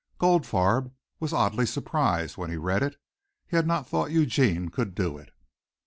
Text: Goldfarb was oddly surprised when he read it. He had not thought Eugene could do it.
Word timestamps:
Goldfarb 0.19 0.91
was 1.19 1.31
oddly 1.31 1.67
surprised 1.67 2.35
when 2.35 2.49
he 2.49 2.57
read 2.57 2.81
it. 2.81 2.95
He 3.45 3.55
had 3.55 3.67
not 3.67 3.87
thought 3.87 4.09
Eugene 4.09 4.69
could 4.69 4.95
do 4.95 5.15
it. 5.19 5.29